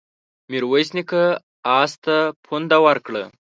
[0.49, 1.23] ميرويس نيکه
[1.79, 3.23] آس ته پونده ورکړه.